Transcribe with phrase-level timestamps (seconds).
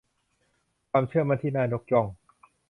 [0.89, 2.07] ความเชื่อมั่นที่น่ายกย่อง